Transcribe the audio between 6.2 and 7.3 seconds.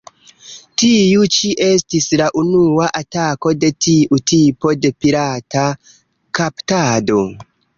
"kaptado".